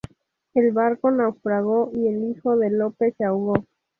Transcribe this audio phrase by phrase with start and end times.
[0.55, 3.67] El barco naufragó y el hijo de Lope se ahogó.